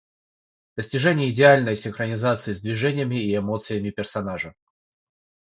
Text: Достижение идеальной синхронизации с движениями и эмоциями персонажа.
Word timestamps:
Достижение 0.77 1.29
идеальной 1.29 1.77
синхронизации 1.77 2.53
с 2.53 2.61
движениями 2.63 3.17
и 3.21 3.37
эмоциями 3.37 3.91
персонажа. 3.91 4.55